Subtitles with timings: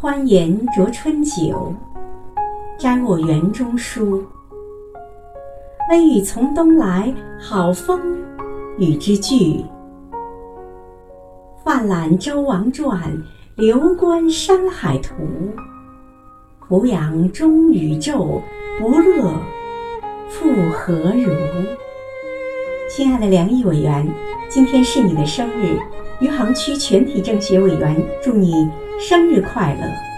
[0.00, 1.74] 欢颜酌春酒，
[2.78, 4.24] 摘我园中书。
[5.90, 8.00] 微雨从东来，好风
[8.78, 9.64] 与之俱。
[11.64, 13.12] 泛览周王传，
[13.56, 15.16] 流观山海图。
[16.68, 18.40] 俯仰中宇宙，
[18.78, 19.34] 不乐
[20.28, 21.28] 复何如？
[22.88, 24.08] 亲爱的梁毅委员，
[24.48, 25.76] 今天是你的生日，
[26.20, 30.17] 余杭区全体政协委员祝你生日快乐。